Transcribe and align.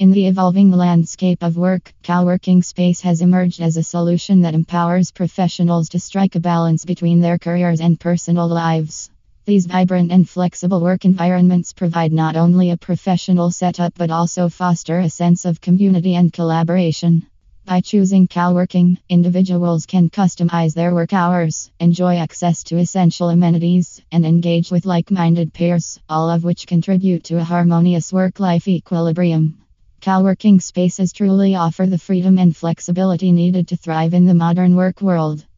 In 0.00 0.12
the 0.12 0.28
evolving 0.28 0.70
landscape 0.70 1.42
of 1.42 1.56
work, 1.56 1.92
coworking 2.04 2.62
Space 2.64 3.00
has 3.00 3.20
emerged 3.20 3.60
as 3.60 3.76
a 3.76 3.82
solution 3.82 4.42
that 4.42 4.54
empowers 4.54 5.10
professionals 5.10 5.88
to 5.88 5.98
strike 5.98 6.36
a 6.36 6.40
balance 6.40 6.84
between 6.84 7.18
their 7.18 7.36
careers 7.36 7.80
and 7.80 7.98
personal 7.98 8.46
lives. 8.46 9.10
These 9.44 9.66
vibrant 9.66 10.12
and 10.12 10.28
flexible 10.28 10.80
work 10.80 11.04
environments 11.04 11.72
provide 11.72 12.12
not 12.12 12.36
only 12.36 12.70
a 12.70 12.76
professional 12.76 13.50
setup 13.50 13.92
but 13.96 14.12
also 14.12 14.48
foster 14.48 15.00
a 15.00 15.10
sense 15.10 15.44
of 15.44 15.60
community 15.60 16.14
and 16.14 16.32
collaboration. 16.32 17.26
By 17.64 17.80
choosing 17.80 18.28
coworking, 18.28 18.98
individuals 19.08 19.84
can 19.84 20.10
customize 20.10 20.74
their 20.74 20.94
work 20.94 21.12
hours, 21.12 21.72
enjoy 21.80 22.18
access 22.18 22.62
to 22.64 22.78
essential 22.78 23.30
amenities, 23.30 24.00
and 24.12 24.24
engage 24.24 24.70
with 24.70 24.86
like 24.86 25.10
minded 25.10 25.52
peers, 25.52 25.98
all 26.08 26.30
of 26.30 26.44
which 26.44 26.68
contribute 26.68 27.24
to 27.24 27.38
a 27.38 27.42
harmonious 27.42 28.12
work 28.12 28.38
life 28.38 28.68
equilibrium. 28.68 29.58
Coworking 30.00 30.62
spaces 30.62 31.12
truly 31.12 31.56
offer 31.56 31.84
the 31.84 31.98
freedom 31.98 32.38
and 32.38 32.56
flexibility 32.56 33.32
needed 33.32 33.66
to 33.68 33.76
thrive 33.76 34.14
in 34.14 34.26
the 34.26 34.34
modern 34.34 34.76
work 34.76 35.02
world. 35.02 35.44